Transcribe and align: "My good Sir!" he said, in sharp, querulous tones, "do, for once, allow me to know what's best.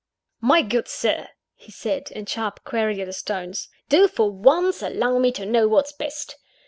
"My 0.39 0.63
good 0.63 0.87
Sir!" 0.87 1.27
he 1.53 1.71
said, 1.71 2.09
in 2.09 2.25
sharp, 2.25 2.63
querulous 2.63 3.21
tones, 3.21 3.69
"do, 3.87 4.07
for 4.07 4.31
once, 4.31 4.81
allow 4.81 5.19
me 5.19 5.31
to 5.33 5.45
know 5.45 5.67
what's 5.67 5.93
best. 5.93 6.37